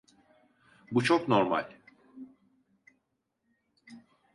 Bu 0.91 1.03
çok 1.03 1.27
normal. 1.27 1.71